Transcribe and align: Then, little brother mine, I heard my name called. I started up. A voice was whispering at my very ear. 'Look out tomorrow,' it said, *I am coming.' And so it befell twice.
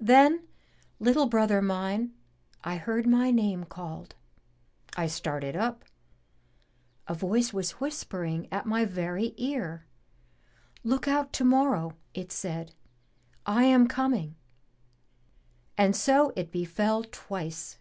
Then, 0.00 0.42
little 0.98 1.26
brother 1.26 1.62
mine, 1.62 2.12
I 2.64 2.78
heard 2.78 3.06
my 3.06 3.30
name 3.30 3.62
called. 3.62 4.16
I 4.96 5.06
started 5.06 5.54
up. 5.54 5.84
A 7.06 7.14
voice 7.14 7.52
was 7.52 7.70
whispering 7.78 8.48
at 8.50 8.66
my 8.66 8.84
very 8.84 9.34
ear. 9.36 9.86
'Look 10.82 11.06
out 11.06 11.32
tomorrow,' 11.32 11.94
it 12.12 12.32
said, 12.32 12.74
*I 13.46 13.66
am 13.66 13.86
coming.' 13.86 14.34
And 15.76 15.94
so 15.94 16.32
it 16.34 16.50
befell 16.50 17.04
twice. 17.04 17.78